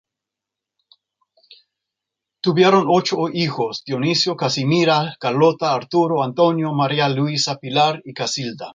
Tuvieron 2.41 2.85
ocho 2.89 3.17
hijos: 3.31 3.83
Dionisio, 3.85 4.35
Casimira, 4.35 5.15
Carlota, 5.19 5.75
Arturo, 5.75 6.23
Antonio, 6.23 6.73
Maria 6.73 7.07
Luisa, 7.07 7.57
Pilar 7.57 8.01
y 8.03 8.13
Casilda. 8.15 8.69